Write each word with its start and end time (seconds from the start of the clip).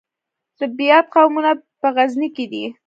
د 0.59 0.61
بیات 0.77 1.05
قومونه 1.13 1.51
په 1.79 1.87
غزني 1.95 2.29
کې 2.35 2.45
دي 2.51 2.65